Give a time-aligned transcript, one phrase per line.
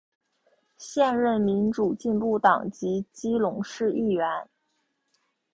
[0.79, 4.49] 现任民主进步党籍基隆市议员。